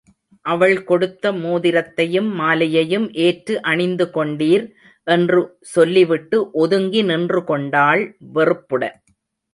அவள் 0.45 0.77
கொடுத்த 0.83 1.31
மோதிரத்தையும் 1.41 2.29
மாலையையும் 2.39 3.05
ஏற்று 3.25 3.55
அணிந்து 3.71 4.05
கொண்டீர்! 4.15 4.65
என்று 5.07 5.41
சொல்லிவிட்டு 5.73 6.39
ஒதுங்கி 6.63 7.03
நின்றுகொண்டாள், 7.03 8.03
வெறுப்புடன். 8.33 8.97